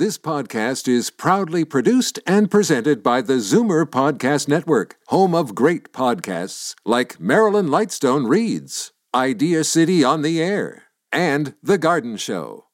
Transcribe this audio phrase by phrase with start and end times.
[0.00, 5.92] This podcast is proudly produced and presented by the Zoomer Podcast Network, home of great
[5.92, 12.64] podcasts like Marilyn Lightstone Reads, Idea City on the Air, and The Garden Show.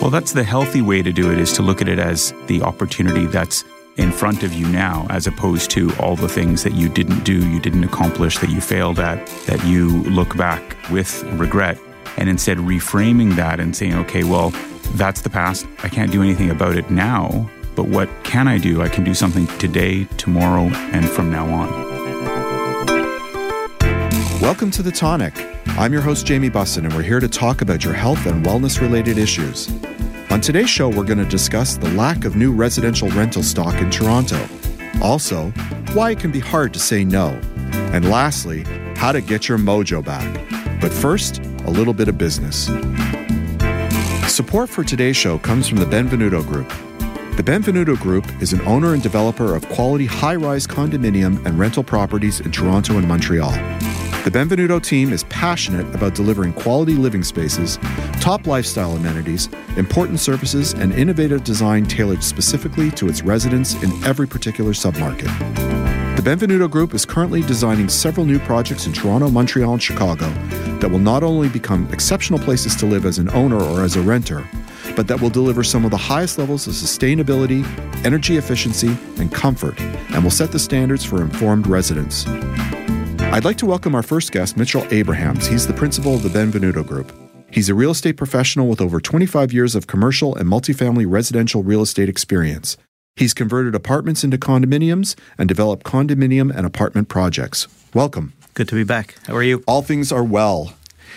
[0.00, 2.62] Well, that's the healthy way to do it is to look at it as the
[2.62, 3.62] opportunity that's
[4.00, 7.46] in front of you now, as opposed to all the things that you didn't do,
[7.50, 11.78] you didn't accomplish, that you failed at, that you look back with regret.
[12.16, 14.50] And instead, reframing that and saying, okay, well,
[14.94, 15.66] that's the past.
[15.82, 17.50] I can't do anything about it now.
[17.76, 18.80] But what can I do?
[18.80, 21.68] I can do something today, tomorrow, and from now on.
[24.40, 25.34] Welcome to The Tonic.
[25.66, 28.80] I'm your host, Jamie Bussin, and we're here to talk about your health and wellness
[28.80, 29.68] related issues.
[30.30, 33.90] On today's show, we're going to discuss the lack of new residential rental stock in
[33.90, 34.40] Toronto.
[35.02, 35.50] Also,
[35.92, 37.30] why it can be hard to say no.
[37.92, 38.62] And lastly,
[38.94, 40.32] how to get your mojo back.
[40.80, 42.66] But first, a little bit of business.
[44.32, 46.68] Support for today's show comes from the Benvenuto Group.
[47.36, 51.82] The Benvenuto Group is an owner and developer of quality high rise condominium and rental
[51.82, 53.50] properties in Toronto and Montreal.
[54.22, 57.78] The Benvenuto team is passionate about delivering quality living spaces,
[58.20, 64.28] top lifestyle amenities, important services, and innovative design tailored specifically to its residents in every
[64.28, 65.24] particular submarket.
[66.16, 70.28] The Benvenuto Group is currently designing several new projects in Toronto, Montreal, and Chicago
[70.80, 74.02] that will not only become exceptional places to live as an owner or as a
[74.02, 74.46] renter,
[74.96, 77.64] but that will deliver some of the highest levels of sustainability,
[78.04, 82.26] energy efficiency, and comfort, and will set the standards for informed residents.
[83.32, 85.46] I'd like to welcome our first guest, Mitchell Abrahams.
[85.46, 87.12] He's the principal of the Benvenuto Group.
[87.52, 91.82] He's a real estate professional with over 25 years of commercial and multifamily residential real
[91.82, 92.76] estate experience.
[93.14, 97.68] He's converted apartments into condominiums and developed condominium and apartment projects.
[97.94, 98.32] Welcome.
[98.54, 99.14] Good to be back.
[99.28, 99.62] How are you?
[99.68, 100.74] All things are well.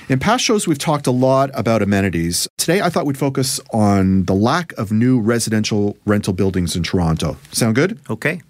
[0.07, 2.47] In past shows, we've talked a lot about amenities.
[2.59, 7.37] Today, I thought we'd focus on the lack of new residential rental buildings in Toronto.
[7.51, 7.99] Sound good?
[8.07, 8.41] Okay.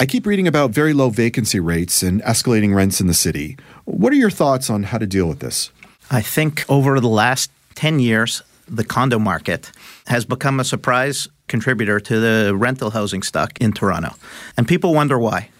[0.00, 3.56] I keep reading about very low vacancy rates and escalating rents in the city.
[3.84, 5.70] What are your thoughts on how to deal with this?
[6.10, 9.70] I think over the last 10 years, the condo market
[10.06, 14.14] has become a surprise contributor to the rental housing stock in Toronto.
[14.56, 15.50] And people wonder why.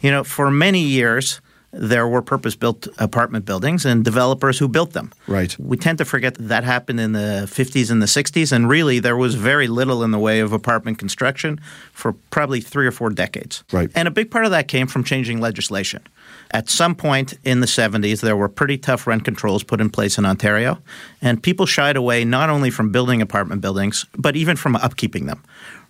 [0.00, 1.40] You know, for many years,
[1.72, 5.12] there were purpose built apartment buildings and developers who built them.
[5.26, 5.56] Right.
[5.58, 8.98] We tend to forget that, that happened in the 50s and the 60s, and really
[8.98, 11.60] there was very little in the way of apartment construction
[11.92, 13.62] for probably three or four decades.
[13.72, 13.90] Right.
[13.94, 16.02] And a big part of that came from changing legislation.
[16.50, 20.18] At some point in the 70s, there were pretty tough rent controls put in place
[20.18, 20.78] in Ontario,
[21.22, 25.42] and people shied away not only from building apartment buildings, but even from upkeeping them.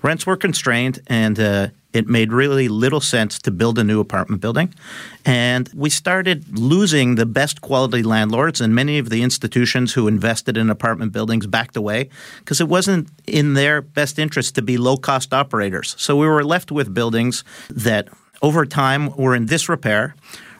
[0.02, 4.40] Rents were constrained, and uh, it made really little sense to build a new apartment
[4.40, 4.72] building.
[5.24, 10.56] And we started losing the best quality landlords, and many of the institutions who invested
[10.56, 12.08] in apartment buildings backed away
[12.38, 15.94] because it wasn't in their best interest to be low cost operators.
[15.98, 18.08] So we were left with buildings that
[18.42, 20.14] over time were in disrepair.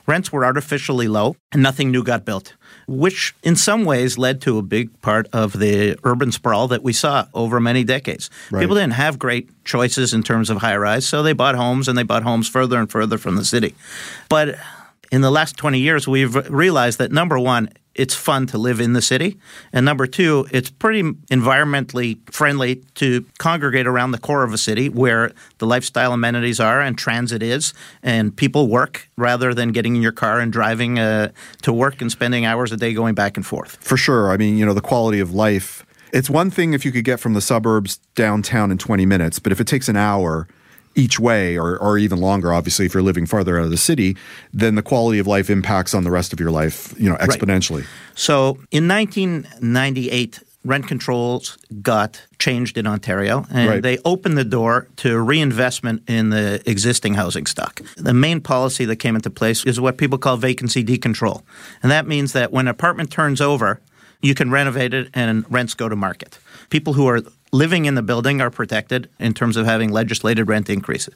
[0.07, 2.55] Rents were artificially low, and nothing new got built
[2.87, 6.93] which in some ways led to a big part of the urban sprawl that we
[6.93, 8.29] saw over many decades.
[8.49, 8.61] Right.
[8.61, 11.97] People didn't have great choices in terms of high rise, so they bought homes and
[11.97, 13.75] they bought homes further and further from the city.
[14.29, 14.57] But
[15.11, 18.93] in the last 20 years, we've realized that number one, it's fun to live in
[18.93, 19.37] the city.
[19.73, 24.89] And number two, it's pretty environmentally friendly to congregate around the core of a city
[24.89, 30.01] where the lifestyle amenities are and transit is, and people work rather than getting in
[30.01, 31.31] your car and driving uh,
[31.61, 33.77] to work and spending hours a day going back and forth.
[33.81, 34.31] For sure.
[34.31, 35.85] I mean, you know, the quality of life.
[36.13, 39.51] It's one thing if you could get from the suburbs downtown in 20 minutes, but
[39.51, 40.47] if it takes an hour,
[40.95, 44.17] each way, or, or even longer, obviously, if you're living farther out of the city,
[44.53, 47.79] then the quality of life impacts on the rest of your life, you know, exponentially.
[47.81, 47.87] Right.
[48.15, 53.81] So in 1998, rent controls got changed in Ontario, and Right.
[53.81, 57.81] they opened the door to reinvestment in the existing housing stock.
[57.97, 61.41] The main policy that came into place is what people call vacancy decontrol.
[61.81, 63.79] And that means that when an apartment turns over,
[64.21, 66.37] you can renovate it and rents go to market.
[66.69, 67.21] People who are
[67.51, 71.13] living in the building are protected in terms of having legislated rent increases.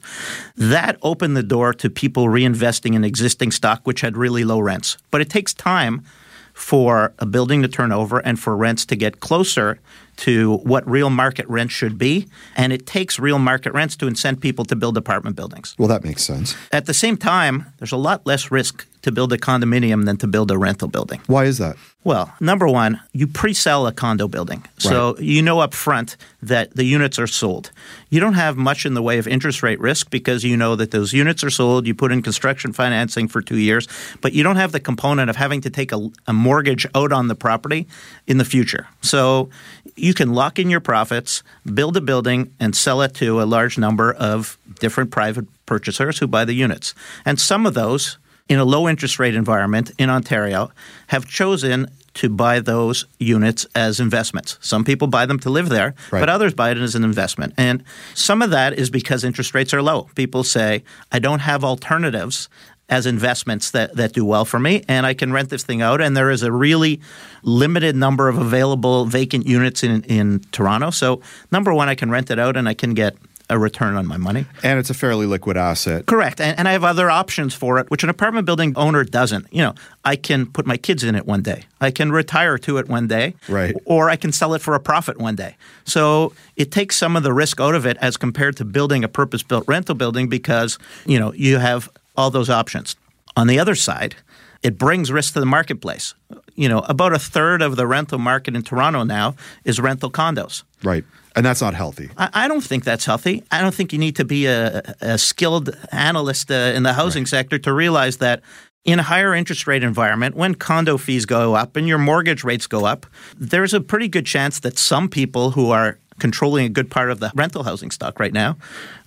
[0.56, 4.98] That opened the door to people reinvesting in existing stock, which had really low rents.
[5.10, 6.04] But it takes time
[6.52, 9.78] for a building to turn over and for rents to get closer
[10.16, 12.26] to what real market rent should be,
[12.56, 15.74] and it takes real market rents to incent people to build apartment buildings.
[15.78, 16.54] Well, that makes sense.
[16.72, 20.26] At the same time, there's a lot less risk to build a condominium than to
[20.26, 21.20] build a rental building.
[21.28, 21.76] Why is that?
[22.02, 24.64] Well, number one, you pre sell a condo building.
[24.78, 25.22] So Right.
[25.22, 27.70] you know up front that the units are sold.
[28.10, 30.90] You don't have much in the way of interest rate risk because you know that
[30.90, 31.86] those units are sold.
[31.86, 33.86] You put in construction financing for two years,
[34.22, 37.28] but you don't have the component of having to take a, a mortgage out on
[37.28, 37.86] the property
[38.26, 38.86] in the future.
[39.02, 39.50] So
[39.96, 41.42] you can lock in your profits,
[41.74, 46.26] build a building, and sell it to a large number of different private purchasers who
[46.26, 46.94] buy the units.
[47.24, 50.70] And some of those in a low interest rate environment in Ontario
[51.08, 54.56] have chosen to buy those units as investments.
[54.60, 56.20] Some people buy them to live there, Right.
[56.20, 57.52] but others buy it as an investment.
[57.58, 57.82] And
[58.14, 60.08] some of that is because interest rates are low.
[60.14, 60.82] People say,
[61.12, 62.48] I don't have alternatives
[62.88, 66.00] as investments that, that do well for me, and I can rent this thing out.
[66.00, 67.00] And there is a really
[67.42, 70.90] limited number of available vacant units in, in Toronto.
[70.90, 73.16] So, number one, I can rent it out and I can get
[73.48, 74.44] a return on my money.
[74.62, 76.06] And it's a fairly liquid asset.
[76.06, 76.40] Correct.
[76.40, 79.46] And, and I have other options for it, which an apartment building owner doesn't.
[79.52, 79.74] You know,
[80.04, 81.64] I can put my kids in it one day.
[81.80, 83.34] I can retire to it one day.
[83.48, 83.76] Right.
[83.84, 85.56] Or I can sell it for a profit one day.
[85.84, 89.08] So it takes some of the risk out of it as compared to building a
[89.08, 92.96] purpose built rental building because, you know, you have all those options.
[93.36, 94.16] On the other side,
[94.62, 96.14] it brings risk to the marketplace.
[96.54, 100.62] You know, about a third of the rental market in Toronto now is rental condos.
[100.82, 101.04] Right.
[101.34, 102.10] And that's not healthy.
[102.16, 103.44] I, I don't think that's healthy.
[103.50, 107.26] I don't think you need to be a, a skilled analyst uh, in the housing
[107.26, 108.42] sector to realize that
[108.84, 112.66] in a higher interest rate environment, when condo fees go up and your mortgage rates
[112.66, 113.04] go up,
[113.36, 117.20] there's a pretty good chance that some people who are controlling a good part of
[117.20, 118.56] the rental housing stock right now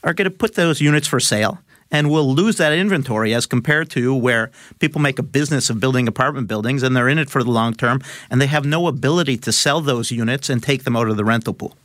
[0.03, 1.57] are going to put those units for sale
[1.91, 6.07] and we'll lose that inventory as compared to where people make a business of building
[6.07, 9.37] apartment buildings and they're in it for the long term and they have no ability
[9.37, 11.75] to sell those units and take them out of the rental pool.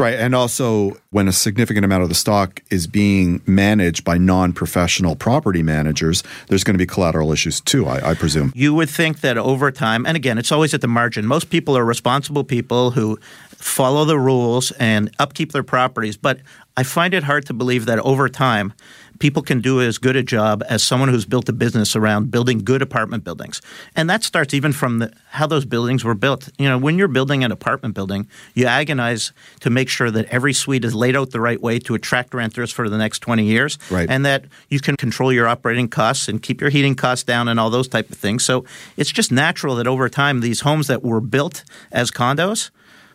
[0.00, 0.18] Right.
[0.18, 5.14] And also, when a significant amount of the stock is being managed by non professional
[5.14, 8.50] property managers, there's going to be collateral issues too, I, I presume.
[8.54, 11.76] You would think that over time, and again, it's always at the margin, most people
[11.76, 13.18] are responsible people who
[13.50, 16.16] follow the rules and upkeep their properties.
[16.16, 16.40] But
[16.78, 18.72] I find it hard to believe that over time,
[19.20, 22.58] people can do as good a job as someone who's built a business around building
[22.58, 23.60] good apartment buildings.
[23.94, 26.48] And that starts even from the, how those buildings were built.
[26.58, 30.52] You know, when you're building an apartment building, you agonize to make sure that every
[30.52, 33.78] suite is laid out the right way to attract renters for the next 20 years
[33.90, 34.08] Right.
[34.10, 37.60] and that you can control your operating costs and keep your heating costs down and
[37.60, 38.42] all those type of things.
[38.44, 38.64] So
[38.96, 41.62] it's just natural that over time these homes that were built
[41.92, 42.70] as condos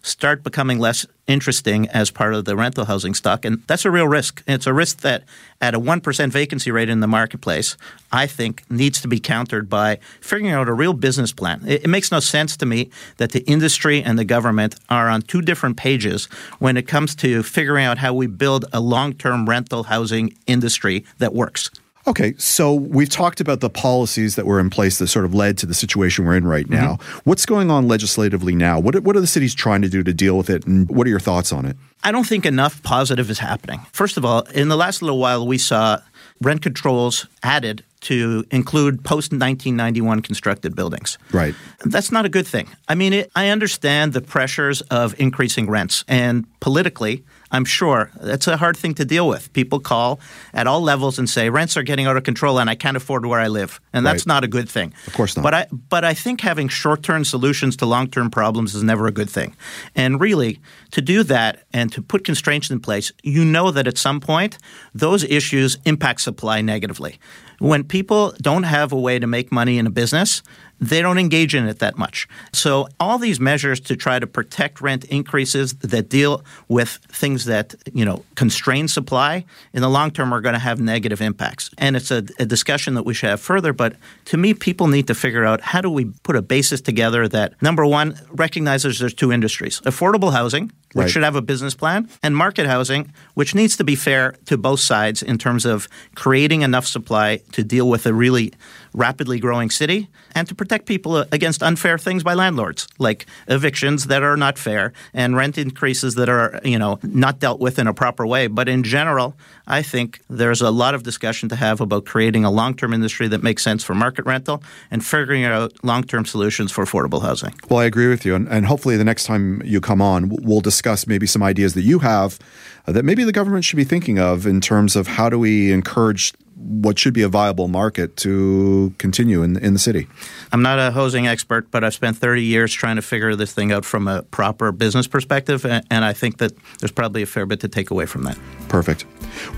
[0.05, 4.07] start becoming less interesting as part of the rental housing stock and that's a real
[4.07, 4.43] risk.
[4.47, 5.23] It's a risk that
[5.59, 7.75] at a 1% vacancy rate in the marketplace,
[8.11, 11.63] I think needs to be countered by figuring out a real business plan.
[11.65, 15.23] It, it makes no sense to me that the industry and the government are on
[15.23, 16.25] two different pages
[16.59, 21.33] when it comes to figuring out how we build a long-term rental housing industry that
[21.33, 21.71] works.
[22.07, 25.57] Okay, so we've talked about the policies that were in place that sort of led
[25.57, 26.93] to the situation we're in right now.
[26.93, 27.19] Mm-hmm.
[27.23, 28.79] What's going on legislatively now?
[28.79, 31.09] What, what are the cities trying to do to deal with it, and what are
[31.09, 31.75] your thoughts on it?
[32.03, 33.79] I don't think enough positive is happening.
[33.91, 35.99] First of all, in the last little while, we saw
[36.41, 41.17] rent controls added to include post 1991 constructed buildings.
[41.31, 41.55] Right.
[41.85, 42.67] That's not a good thing.
[42.87, 47.23] I mean, it, I understand the pressures of increasing rents, and politically,
[47.55, 49.51] I'm sure that's a hard thing to deal with.
[49.53, 50.19] People call
[50.53, 53.25] at all levels and say rents are getting out of control, and I can't afford
[53.25, 54.33] where I live, and that's Right.
[54.35, 54.93] not a good thing.
[55.07, 55.43] Of course not.
[55.43, 59.29] But I but I think having short-term solutions to long-term problems is never a good
[59.29, 59.55] thing.
[59.95, 60.59] And really,
[60.91, 64.57] to do that and to put constraints in place, you know that at some point
[64.93, 67.19] those issues impact supply negatively.
[67.59, 70.43] When people don't have a way to make money in a business,
[70.79, 72.27] they don't engage in it that much.
[72.53, 77.75] So all these measures to try to protect rent increases that deal with things that,
[77.93, 81.69] you know, constrain supply in the long term are going to have negative impacts.
[81.77, 85.07] And it's a, a discussion that we should have further, but to me people need
[85.07, 89.13] to figure out how do we put a basis together that number 1 recognizes there's
[89.13, 89.81] two industries.
[89.81, 91.11] Affordable housing which Right.
[91.11, 94.79] should have a business plan, and market housing, which needs to be fair to both
[94.79, 98.53] sides in terms of creating enough supply to deal with a really
[98.93, 104.23] rapidly growing city and to protect people against unfair things by landlords, like evictions that
[104.23, 107.93] are not fair and rent increases that are, you know, not dealt with in a
[107.93, 108.47] proper way.
[108.47, 109.35] But in general,
[109.67, 113.43] I think there's a lot of discussion to have about creating a long-term industry that
[113.43, 117.53] makes sense for market rental and figuring out long-term solutions for affordable housing.
[117.69, 118.35] Well, I agree with you.
[118.35, 121.83] And, and hopefully, the next time you come on, we'll discuss maybe some ideas that
[121.83, 122.39] you have
[122.87, 125.71] uh, that maybe the government should be thinking of in terms of how do we
[125.71, 126.33] encourage
[126.65, 130.07] what should be a viable market to continue in, in the city.
[130.51, 133.71] I'm not a hosing expert, but I've spent 30 years trying to figure this thing
[133.71, 137.59] out from a proper business perspective, and I think that there's probably a fair bit
[137.61, 138.37] to take away from that.
[138.67, 139.05] Perfect.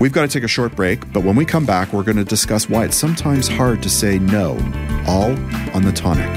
[0.00, 2.24] We've got to take a short break, but when we come back, we're going to
[2.24, 4.52] discuss why it's sometimes hard to say no,
[5.06, 5.30] all
[5.74, 6.28] on the tonic.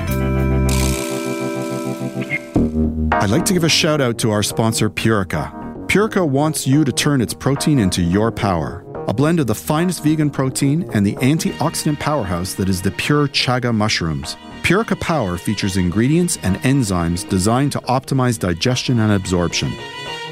[3.14, 5.52] I'd like to give a shout out to our sponsor, Purica.
[5.88, 8.86] Purica wants you to turn its protein into your power.
[9.12, 13.28] A blend of the finest vegan protein and the antioxidant powerhouse that is the pure
[13.28, 14.38] chaga mushrooms.
[14.64, 19.74] Purica Power features ingredients and enzymes designed to optimize digestion and absorption.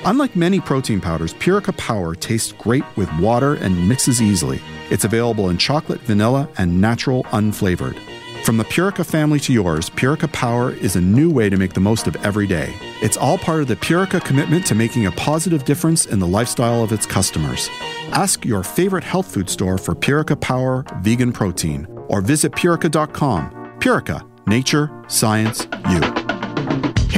[0.06, 4.62] Unlike many protein powders, Purica Power tastes great with water and mixes easily.
[4.90, 8.00] It's available in chocolate, vanilla, and natural unflavored.
[8.46, 11.82] From the Purica family to yours, Purica Power is a new way to make the
[11.82, 12.74] most of every day.
[13.02, 16.82] It's all part of the Purica commitment to making a positive difference in the lifestyle
[16.82, 17.70] of its customers.
[18.14, 23.52] Ask your favorite health food store for Purica Power vegan protein or visit purica.com.
[23.80, 26.19] Purica, nature, science, you.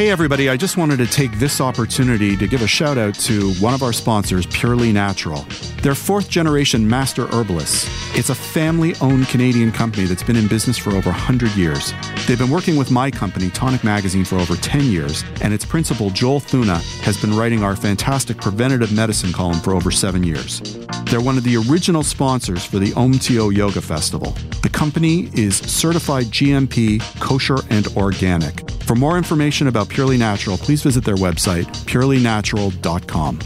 [0.01, 3.53] Hey, everybody, I just wanted to take this opportunity to give a shout out to
[3.59, 5.45] one of our sponsors, Purely Natural.
[5.83, 7.87] They're fourth generation master herbalists.
[8.17, 11.93] It's a family owned Canadian company that's been in business for over 100 years.
[12.25, 16.09] They've been working with my company, Tonic Magazine, for over 10 years, and its principal,
[16.09, 20.63] Joel Thuna, has been writing our fantastic preventative medicine column for over seven years.
[21.11, 24.31] They're one of the original sponsors for the OMTO Yoga Festival.
[24.61, 28.71] The company is certified GMP, kosher, and organic.
[28.83, 33.39] For more information about Purely Natural, please visit their website, purelynatural.com.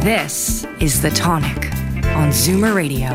[0.00, 1.66] This is The Tonic
[2.16, 3.10] on Zoomer Radio.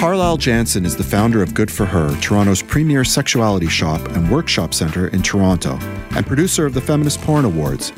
[0.00, 4.72] Carlyle Jansen is the founder of Good for Her, Toronto's premier sexuality shop and workshop
[4.72, 5.78] center in Toronto,
[6.16, 7.92] and producer of the Feminist Porn Awards.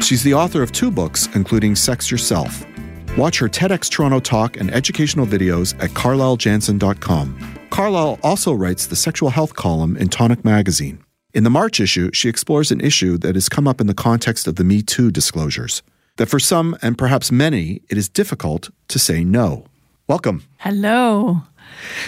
[0.00, 2.64] She's the author of two books, including Sex Yourself.
[3.16, 7.58] Watch her TEDx Toronto talk and educational videos at carlylejansen.com.
[7.70, 11.02] Carlyle also writes the sexual health column in Tonic Magazine.
[11.34, 14.46] In the March issue, she explores an issue that has come up in the context
[14.46, 15.82] of the Me Too disclosures
[16.16, 19.64] that for some, and perhaps many, it is difficult to say no.
[20.06, 20.44] Welcome.
[20.58, 21.42] Hello.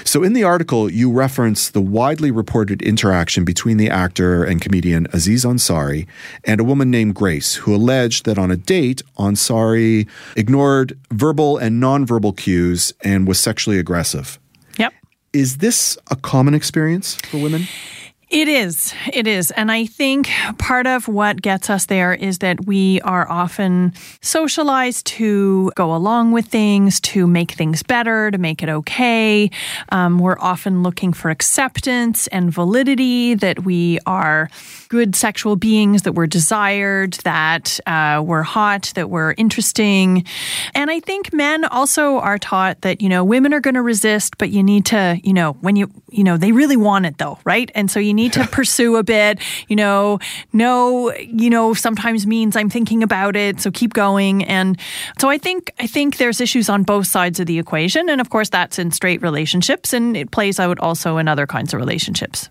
[0.05, 5.07] So, in the article, you reference the widely reported interaction between the actor and comedian
[5.13, 6.07] Aziz Ansari
[6.45, 11.83] and a woman named Grace, who alleged that on a date, Ansari ignored verbal and
[11.83, 14.39] nonverbal cues and was sexually aggressive.
[14.79, 14.93] Yep.
[15.33, 17.67] Is this a common experience for women?
[18.35, 18.93] It is.
[19.13, 19.53] It is.
[19.53, 25.07] And I think part of what gets us there is that we are often socialized
[25.07, 29.53] to go along with things, to make things better, to make it okay.
[29.91, 34.51] Um, we're often looking for acceptance and validity that we are
[34.89, 40.25] good sexual beings, that we're desired, that uh, we're hot, that we're interesting.
[40.75, 44.39] And I think men also are taught that, you know, women are going to resist,
[44.39, 47.39] but you need to, you know, when you, you know, they really want it though,
[47.45, 47.71] right?
[47.77, 50.19] And so you need to pursue a bit, you know,
[50.53, 54.45] no, you know, sometimes means I'm thinking about it, so keep going.
[54.45, 54.79] And
[55.19, 58.09] so I think I think there's issues on both sides of the equation.
[58.09, 61.75] And of course that's in straight relationships and it plays out also in other kinds
[61.75, 62.51] of relationships.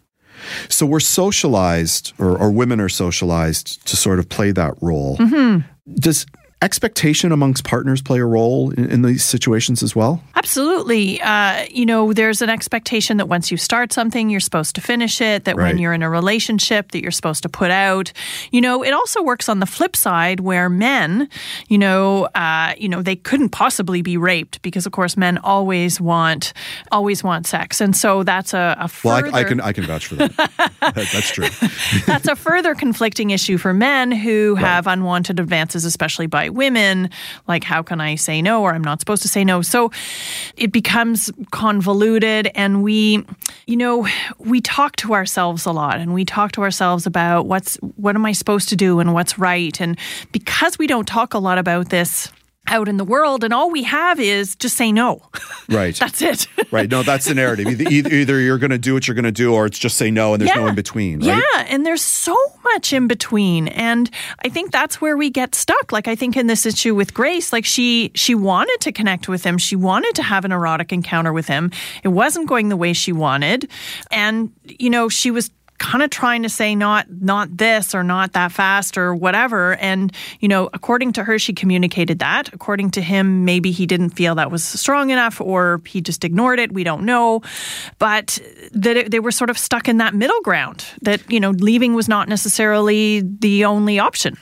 [0.69, 5.17] So we're socialized, or, or women are socialized to sort of play that role.
[5.17, 5.61] Mm-hmm.
[5.95, 6.25] Does
[6.63, 10.24] expectation amongst partners play a role in, in these situations as well?
[10.36, 11.22] Absolutely.
[11.22, 15.20] Uh, you know, there's an expectation that once you start something, you're supposed to finish
[15.22, 15.67] it, that Right.
[15.74, 18.12] when you're in a relationship, that you're supposed to put out.
[18.51, 21.29] You know, it also works on the flip side where men,
[21.67, 26.00] you know, uh, you know, they couldn't possibly be raped because, of course, men always
[26.01, 26.53] want,
[26.91, 27.82] always want sex.
[27.82, 29.36] And so that's a, a Well.
[29.36, 30.32] I, I can I can vouch for that.
[30.84, 31.48] That- That's true.
[32.05, 37.10] that's a further conflicting issue for men who have unwanted advances, especially by women.
[37.48, 39.62] Like, how can I say no or I'm not supposed to say no?
[39.62, 39.91] So
[40.55, 43.25] it becomes convoluted, and we,
[43.67, 44.07] you know,
[44.38, 48.25] we talk to ourselves a lot and we talk to ourselves about what's, what am
[48.25, 49.79] I supposed to do and what's right.
[49.81, 49.98] And
[50.31, 52.31] because we don't talk a lot about this,
[52.67, 55.22] out in the world, and all we have is just say no.
[55.70, 55.96] Right.
[56.00, 56.48] That's it.
[56.72, 56.89] right.
[56.89, 57.67] No, that's the narrative.
[57.67, 60.12] Either, either, you're going to do what you're going to do, or it's just say
[60.12, 61.20] no, and there's no in between.
[61.20, 61.41] Right.
[61.53, 64.10] Yeah, and there's so much in between, and
[64.43, 65.91] I think that's where we get stuck.
[65.91, 69.43] Like I think in this issue with Grace, like she she wanted to connect with
[69.43, 71.72] him, she wanted to have an erotic encounter with him.
[72.03, 73.70] It wasn't going the way she wanted,
[74.12, 75.50] and you know she was
[75.83, 80.13] kind of trying to say not not this or not that fast or whatever and
[80.39, 84.33] you know according to her she communicated that according to him maybe he didn't feel
[84.33, 87.41] that was strong enough or he just ignored it we don't know
[87.99, 88.39] but
[88.71, 91.93] that it, they were sort of stuck in that middle ground that you know leaving
[91.93, 94.37] was not necessarily the only option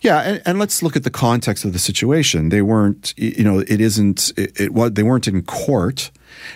[0.00, 2.48] Yeah, and, and, let's look at the context of the situation.
[2.48, 6.10] They weren't, you know, it isn't, it, it they weren't in court.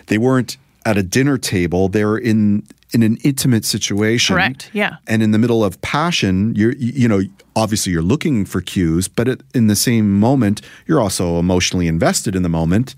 [0.07, 1.89] They weren't at a dinner table.
[1.89, 4.35] They were in in an intimate situation.
[4.37, 4.71] Correct.
[4.73, 4.97] Yeah.
[5.07, 7.23] And in the middle of passion, you're you know
[7.55, 12.37] obviously you're looking for cues, but it, in the same moment, you're also emotionally invested
[12.37, 12.95] in the moment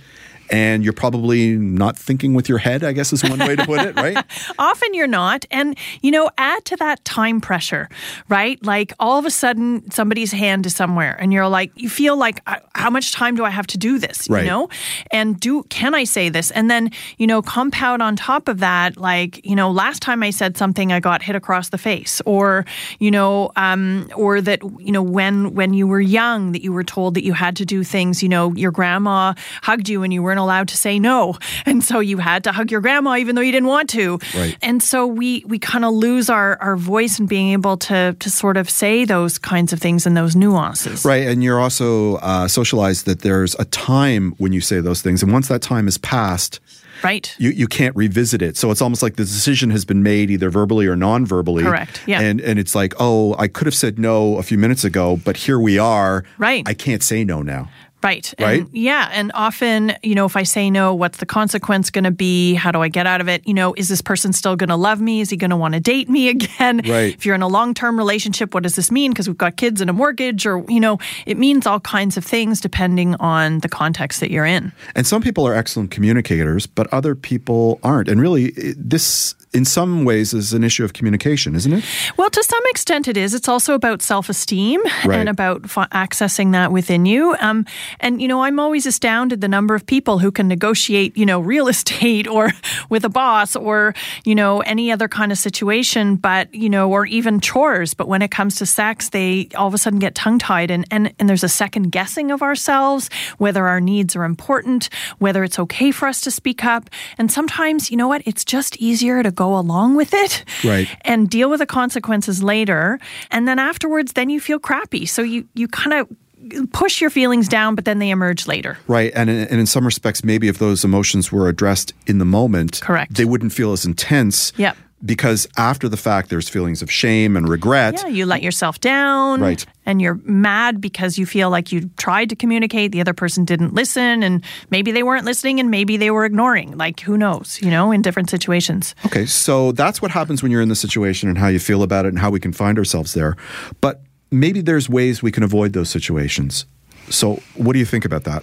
[0.51, 3.81] and you're probably not thinking with your head, I guess is one way to put
[3.81, 4.17] it, right?
[4.59, 5.45] Often you're not.
[5.51, 7.89] And, you know, add to that time pressure,
[8.29, 8.63] right?
[8.65, 12.41] Like all of a sudden somebody's hand is somewhere and you're like, you feel like,
[12.75, 14.43] how much time do I have to do this, right.
[14.45, 14.69] you know?
[15.11, 16.51] And do, can I say this?
[16.53, 20.31] And then, you know, compound on top of that, like, you know, last time I
[20.31, 22.65] said something, I got hit across the face or,
[22.99, 26.85] you know, um, or that, you know, when, when you were young, that you were
[26.85, 30.23] told that you had to do things, you know, your grandma hugged you and you
[30.23, 31.37] weren't weren't allowed to say no.
[31.67, 34.19] And so you had to hug your grandma even though you didn't want to.
[34.35, 34.57] Right.
[34.63, 38.31] And so we we kind of lose our, our voice and being able to to
[38.31, 41.05] sort of say those kinds of things and those nuances.
[41.05, 41.27] Right.
[41.27, 45.23] And you're also uh, socialized that there's a time when you say those things.
[45.23, 46.61] And once that time is passed,
[47.05, 47.35] Right.
[47.39, 48.57] You, you can't revisit it.
[48.57, 51.63] So it's almost like the decision has been made either verbally or non verbally.
[51.63, 52.03] Correct.
[52.07, 52.21] Yeah.
[52.21, 55.37] And, and it's like, oh, I could have said no a few minutes ago, but
[55.37, 56.25] here we are.
[56.39, 56.67] Right.
[56.67, 57.71] I can't say no now.
[58.03, 58.33] Right.
[58.39, 58.61] Right.
[58.61, 59.09] And yeah.
[59.13, 62.55] And often, you know, if I say no, what's the consequence going to be?
[62.55, 63.47] How do I get out of it?
[63.47, 65.21] You know, is this person still going to love me?
[65.21, 66.79] Is he going to want to date me again?
[66.79, 67.15] Right.
[67.15, 69.11] If you're in a long term relationship, what does this mean?
[69.11, 72.25] Because we've got kids and a mortgage, or, you know, it means all kinds of
[72.25, 74.73] things depending on the context that you're in.
[74.95, 78.09] And some people are excellent communicators, but other people aren't.
[78.09, 81.85] And really, this in some ways is an issue of communication, isn't it?
[82.17, 83.35] Well, to some extent it is.
[83.35, 85.19] It's also about self esteem right.
[85.19, 87.35] and about f- accessing that within you.
[87.41, 87.65] Um,
[88.01, 91.41] and, you know, I'm always astounded the number of people who can negotiate, you know,
[91.49, 92.51] real estate or
[92.91, 97.07] with a boss or, you know, any other kind of situation, but, you know, or
[97.07, 97.95] even chores.
[97.95, 100.87] But when it comes to sex, they all of a sudden get tongue tied and,
[100.91, 105.59] and, and there's a second guessing of ourselves, whether our needs are important, whether it's
[105.59, 106.91] okay for us to speak up.
[107.17, 110.89] And sometimes, you know what, it's just easier to go along with it right.
[111.03, 112.99] and deal with the consequences later.
[113.31, 115.07] And then afterwards, then you feel crappy.
[115.07, 118.77] So you, you kind of push your feelings down, but then they emerge later.
[118.89, 119.13] Right.
[119.15, 123.15] And, and in some respects, maybe if those emotions were addressed in the moment, correct,
[123.15, 124.53] they wouldn't feel as intense.
[124.57, 124.75] Yeah.
[125.05, 127.95] Because after the fact, there's feelings of shame and regret.
[128.03, 129.41] Yeah, you let yourself down.
[129.41, 129.65] Right.
[129.87, 133.75] And you're mad because you feel like you tried to communicate, the other person didn't
[133.75, 136.77] listen, and maybe they weren't listening and maybe they were ignoring.
[136.77, 138.95] Like, who knows, you know, in different situations.
[139.07, 142.05] Okay, so that's what happens when you're in the situation and how you feel about
[142.05, 143.37] it and how we can find ourselves there.
[143.81, 146.67] But maybe there's ways we can avoid those situations.
[147.09, 148.43] So, what do you think about that?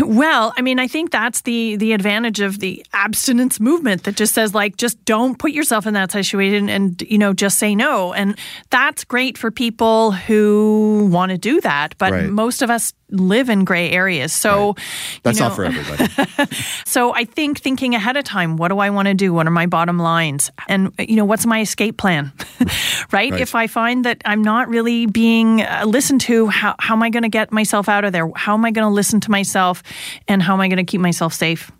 [0.00, 4.34] Well, I mean, I think that's the the advantage of the abstinence movement that just
[4.34, 8.12] says like just don't put yourself in that situation and you know just say no.
[8.12, 8.38] And
[8.70, 12.28] that's great for people who want to do that, but right.
[12.28, 14.32] most of us live in gray areas.
[14.32, 14.76] So right.
[15.22, 16.56] that's you know, not for everybody.
[16.84, 19.32] so I think thinking ahead of time, what do I want to do?
[19.32, 20.50] What are my bottom lines?
[20.68, 22.32] And you know, what's my escape plan?
[23.12, 23.30] right?
[23.30, 23.40] Right.
[23.40, 27.10] If I find that I'm not really being uh, listened to, how how am I
[27.10, 28.30] going to get myself out of there?
[28.34, 29.82] How am I going to listen to myself
[30.28, 31.70] and how am I going to keep myself safe?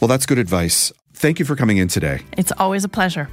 [0.00, 0.92] Well, that's good advice.
[1.14, 2.22] Thank you for coming in today.
[2.36, 3.28] It's always a pleasure.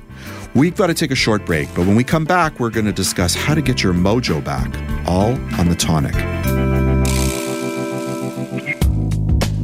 [0.53, 2.93] We've got to take a short break, but when we come back, we're going to
[2.93, 4.71] discuss how to get your mojo back,
[5.07, 6.78] all on the tonic.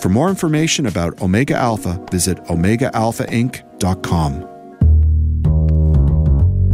[0.00, 4.46] For more information about Omega Alpha, visit OmegaAlphaInc.com.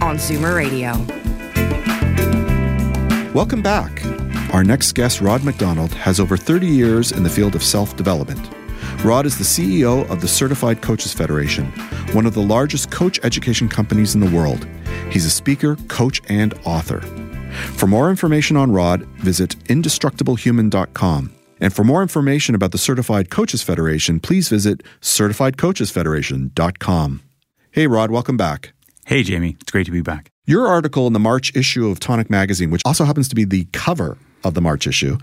[0.00, 0.92] on Zoomer Radio.
[3.32, 4.04] Welcome back.
[4.52, 8.50] Our next guest, Rod McDonald, has over 30 years in the field of self development.
[9.04, 11.66] Rod is the CEO of the Certified Coaches Federation,
[12.12, 14.66] one of the largest coach education companies in the world.
[15.10, 17.00] He's a speaker, coach, and author.
[17.76, 21.34] For more information on Rod, visit indestructiblehuman.com.
[21.60, 27.22] And for more information about the Certified Coaches Federation, please visit certifiedcoachesfederation.com.
[27.70, 28.72] Hey, Rod, welcome back.
[29.08, 29.56] Hey, Jamie.
[29.58, 30.28] It's great to be back.
[30.44, 33.64] Your article in the March issue of Tonic Magazine, which also happens to be the
[33.72, 35.16] cover of the March issue,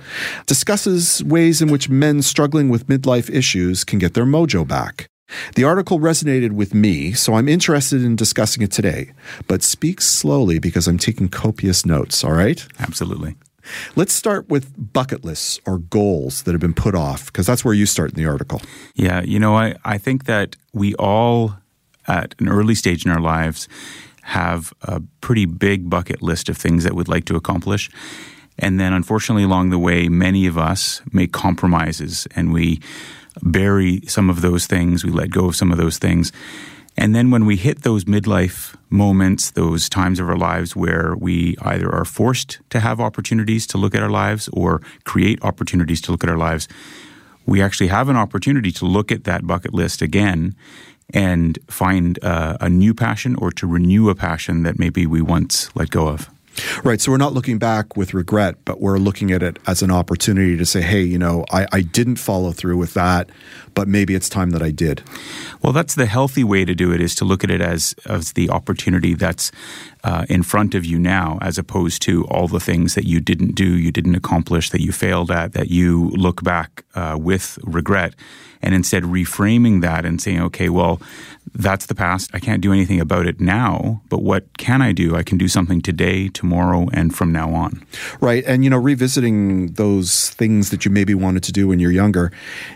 [0.48, 5.08] discusses ways in which men struggling with midlife issues can get their mojo back.
[5.54, 9.12] The article resonated with me, so I'm interested in discussing it today,
[9.48, 12.66] but speak slowly because I'm taking copious notes, all right?
[12.80, 13.36] Absolutely.
[13.96, 17.76] Let's start with bucket lists or goals that have been put off, because that's where
[17.76, 18.64] you start in the article.
[18.96, 21.58] Yeah, you know, I, I think that we all,
[22.08, 23.68] at an early stage in our lives,
[24.24, 27.90] have a pretty big bucket list of things that we'd like to accomplish.
[28.58, 32.82] And then, unfortunately, along the way, many of us make compromises and we
[33.42, 36.32] bury some of those things, we let go of some of those things.
[36.98, 41.58] And then when we hit those midlife moments, those times of our lives where we
[41.62, 46.12] either are forced to have opportunities to look at our lives or create opportunities to
[46.12, 46.70] look at our lives,
[47.46, 50.56] we actually have an opportunity to look at that bucket list again
[51.14, 55.74] and find uh, a new passion or to renew a passion that maybe we once
[55.76, 56.30] let go of.
[56.84, 57.02] Right.
[57.02, 60.56] So we're not looking back with regret, but we're looking at it as an opportunity
[60.56, 63.30] to say, hey, you know, I, I didn't follow through with that,
[63.76, 65.04] but maybe it's time that I did.
[65.62, 68.34] Well, that's the healthy way to do it is to look at it as, as
[68.34, 69.52] the opportunity that's
[70.04, 73.54] uh, in front of you now, as opposed to all the things that you didn't
[73.54, 78.16] do, you didn't accomplish, that you failed at, that you look back uh, with regret.
[78.62, 81.00] And instead reframing that and saying, okay, well,
[81.54, 82.32] that's the past.
[82.34, 85.16] I can't do anything about it now, but what can I do?
[85.16, 87.86] I can do something today, tomorrow, and from now on.
[88.22, 88.44] Right.
[88.48, 92.32] And, you know, revisiting those things that you maybe wanted to do when you're younger,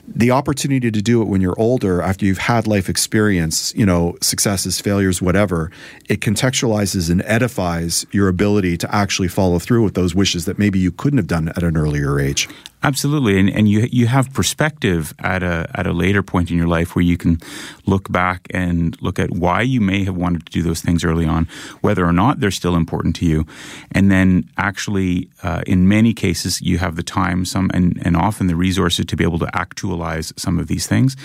[0.07, 4.17] the opportunity to do it when you're older, after you've had life experience, you know,
[4.21, 5.71] successes, failures, whatever,
[6.07, 10.79] it contextualizes and edifies your ability to actually follow through with those wishes that maybe
[10.79, 12.47] you couldn't have done at an earlier age.
[12.81, 16.67] Absolutely, and and you you have perspective at a at a later point in your
[16.67, 17.37] life where you can
[17.85, 21.25] look back and look at why you may have wanted to do those things early
[21.25, 21.45] on,
[21.81, 23.45] whether or not they're still important to you,
[23.91, 28.47] and then actually, uh, in many cases, you have the time, some and and often
[28.47, 31.17] the resources to be able to actualize some of these things,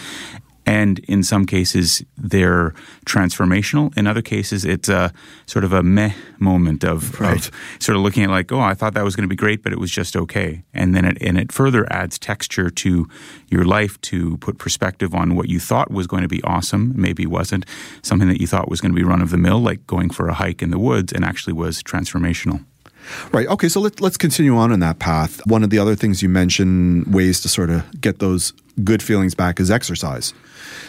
[0.67, 2.75] and in some cases, they're
[3.05, 3.97] transformational.
[3.97, 5.13] In other cases, it's a
[5.47, 7.37] sort of a meh moment of, Right.
[7.37, 7.51] of
[7.81, 9.73] sort of looking at like, oh, I thought that was going to be great, but
[9.73, 10.63] it was just okay.
[10.73, 13.09] And then it, and it further adds texture to
[13.49, 17.27] your life to put perspective on what you thought was going to be awesome, maybe
[17.27, 17.67] wasn't,
[18.03, 20.29] something that you thought was going to be run of the mill, like going for
[20.29, 22.65] a hike in the woods, and actually was transformational.
[23.33, 23.47] Right.
[23.49, 23.69] Okay.
[23.69, 25.41] So let, let's continue on in that path.
[25.47, 29.35] One of the other things you mentioned, ways to sort of get those good feelings
[29.35, 30.35] back, is exercise.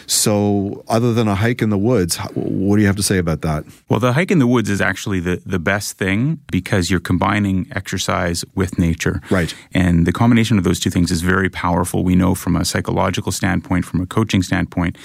[0.06, 3.42] So, other than a hike in the woods, what do you have to say about
[3.42, 3.64] that?
[3.88, 7.66] Well, the hike in the woods is actually the, the best thing because you're combining
[7.72, 9.20] exercise with nature.
[9.30, 9.54] Right.
[9.74, 12.04] And the combination of those two things is very powerful.
[12.04, 14.96] We know from a psychological standpoint, from a coaching standpoint,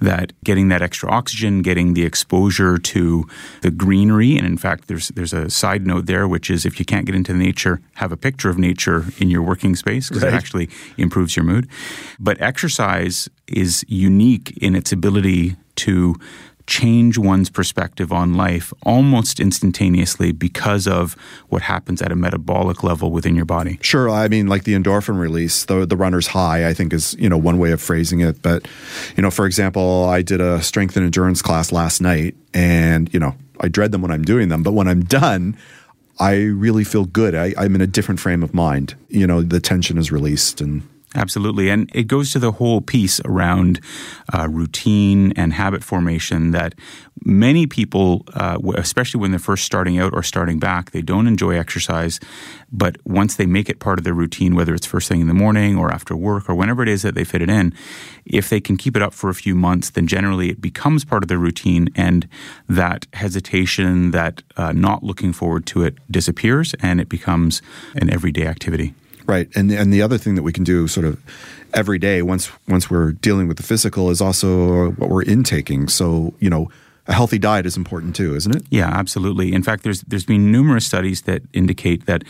[0.00, 3.24] that getting that extra oxygen, getting the exposure to
[3.60, 6.84] the greenery, and in fact, there's there's a side note there, which is if you
[6.84, 10.32] can't get into nature, have a picture of nature in your working space because Right.
[10.34, 10.68] it actually
[10.98, 11.68] improves your mood.
[12.22, 16.14] But exercise is unique in its ability to
[16.68, 21.14] change one's perspective on life almost instantaneously because of
[21.48, 23.76] what happens at a metabolic level within your body.
[23.82, 24.08] Sure.
[24.08, 27.36] I mean, like the endorphin release, the the runner's high, I think is you know
[27.36, 28.40] one way of phrasing it.
[28.40, 28.68] But
[29.16, 33.18] you know, for example, I did a strength and endurance class last night, and you
[33.18, 35.56] know, I dread them when I'm doing them, but when I'm done.
[36.20, 37.34] I really feel good.
[37.34, 38.94] I, I'm in a different frame of mind.
[39.08, 41.68] You know, the tension is released, and Absolutely.
[41.68, 43.80] And it goes to the whole piece around
[44.32, 46.74] uh, routine and habit formation that
[47.22, 51.56] many people, uh, especially when they're first starting out or starting back, they don't enjoy
[51.56, 52.18] exercise.
[52.72, 55.34] But once they make it part of their routine, whether it's first thing in the
[55.34, 57.74] morning or after work or whenever it is that they fit it in,
[58.24, 61.22] if they can keep it up for a few months, then generally it becomes part
[61.22, 62.26] of their routine and
[62.70, 67.60] that hesitation, that uh, not looking forward to it disappears and it becomes
[67.96, 68.94] an everyday activity.
[69.26, 71.20] Right, and and the other thing that we can do sort of
[71.74, 75.88] every day once once we're dealing with the physical is also what we're intaking.
[75.88, 76.70] So you know.
[77.08, 78.62] A healthy diet is important too, isn't it?
[78.70, 79.52] Yeah, absolutely.
[79.52, 82.22] In fact, there's there's been numerous studies that indicate that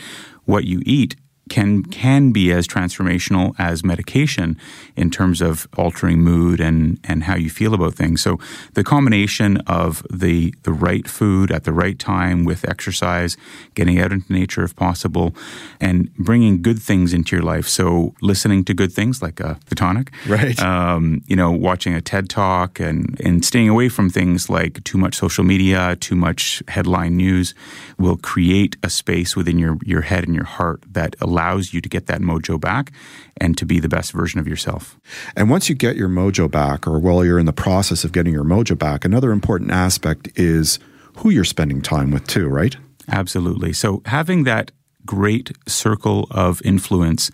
[0.45, 1.15] what you eat
[1.49, 4.57] can can be as transformational as medication
[4.95, 8.21] in terms of altering mood and and how you feel about things.
[8.21, 8.39] So
[8.73, 13.35] the combination of the the right food at the right time with exercise,
[13.75, 15.35] getting out into nature if possible,
[15.81, 17.67] and bringing good things into your life.
[17.67, 20.57] So listening to good things like uh, the tonic, right?
[20.59, 24.97] Um, you know, watching a TED talk and and staying away from things like too
[24.97, 27.53] much social media, too much headline news,
[27.97, 31.32] will create a space within your your head and your heart that allows
[31.73, 32.91] you to get that mojo back
[33.37, 34.97] and to be the best version of yourself.
[35.35, 38.33] And once you get your mojo back, or while you're in the process of getting
[38.33, 40.79] your mojo back, another important aspect is
[41.17, 42.75] who you're spending time with, too, right?
[43.07, 43.73] Absolutely.
[43.73, 44.71] So having that
[45.05, 47.31] great circle of influence.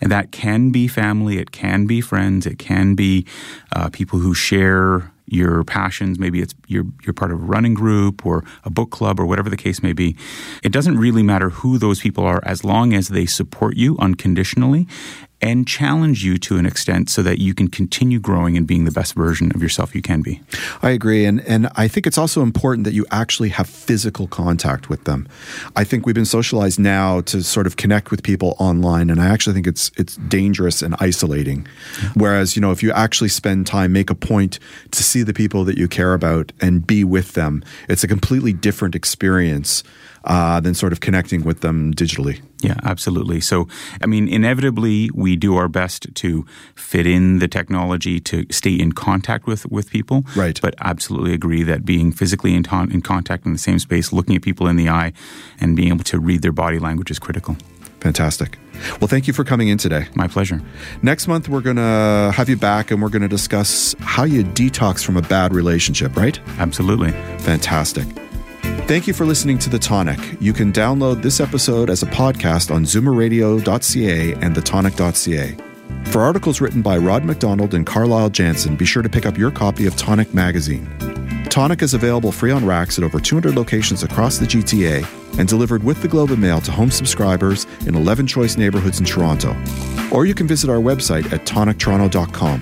[0.00, 3.26] And that can be family, it can be friends, it can be
[3.74, 6.18] uh, people who share your passions.
[6.18, 9.50] Maybe it's you're, you're part of a running group or a book club or whatever
[9.50, 10.16] the case may be.
[10.62, 14.86] It doesn't really matter who those people are as long as they support you unconditionally
[15.42, 18.92] and challenge you to an extent so that you can continue growing and being the
[18.92, 20.40] best version of yourself you can be.
[20.82, 21.24] I agree.
[21.24, 25.28] And, and I think it's also important that you actually have physical contact with them.
[25.74, 29.10] I think we've been socialized now to sort of connect with people online.
[29.10, 31.66] And I actually think it's, it's dangerous and isolating.
[32.14, 34.60] Whereas, you know, if you actually spend time, make a point
[34.92, 38.52] to see the people that you care about and be with them, it's a completely
[38.52, 39.82] different experience
[40.24, 42.40] uh, than sort of connecting with them digitally.
[42.62, 43.40] Yeah, absolutely.
[43.40, 43.68] So,
[44.00, 48.92] I mean, inevitably, we do our best to fit in the technology to stay in
[48.92, 50.24] contact with, with people.
[50.36, 50.60] Right.
[50.60, 54.42] But absolutely agree that being physically in, in contact in the same space, looking at
[54.42, 55.12] people in the eye,
[55.60, 57.56] and being able to read their body language is critical.
[58.00, 58.58] Fantastic.
[59.00, 60.08] Well, thank you for coming in today.
[60.16, 60.60] My pleasure.
[61.02, 64.42] Next month, we're going to have you back and we're going to discuss how you
[64.42, 66.40] detox from a bad relationship, right?
[66.58, 67.12] Absolutely.
[67.38, 68.06] Fantastic.
[68.86, 70.18] Thank you for listening to The Tonic.
[70.40, 75.56] You can download this episode as a podcast on zoomerradio.ca and thetonic.ca.
[76.10, 79.50] For articles written by Rod McDonald and Carlyle Jansen, be sure to pick up your
[79.50, 80.86] copy of Tonic magazine.
[81.48, 85.84] Tonic is available free on racks at over 200 locations across the GTA and delivered
[85.84, 89.56] with the Globe and Mail to home subscribers in 11 choice neighborhoods in Toronto.
[90.12, 92.60] Or you can visit our website at tonictoronto.com.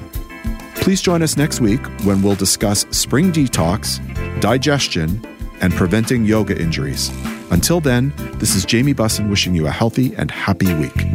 [0.76, 3.98] Please join us next week when we'll discuss spring detox,
[4.40, 5.24] digestion,
[5.60, 7.10] and preventing yoga injuries.
[7.50, 11.06] Until then, this is Jamie Bussin wishing you a healthy and happy week.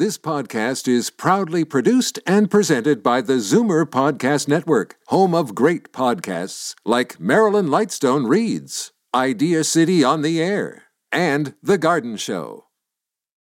[0.00, 5.92] This podcast is proudly produced and presented by the Zoomer Podcast Network, home of great
[5.92, 12.69] podcasts like Marilyn Lightstone Reads, Idea City on the Air, and The Garden Show.